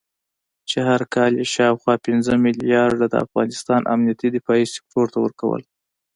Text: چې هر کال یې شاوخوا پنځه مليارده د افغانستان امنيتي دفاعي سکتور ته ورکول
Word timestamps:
چې 0.69 0.77
هر 0.89 1.01
کال 1.13 1.31
یې 1.41 1.45
شاوخوا 1.55 1.95
پنځه 2.05 2.31
مليارده 2.45 3.05
د 3.09 3.15
افغانستان 3.25 3.81
امنيتي 3.93 4.27
دفاعي 4.35 4.65
سکتور 4.75 5.05
ته 5.13 5.17
ورکول 5.25 5.61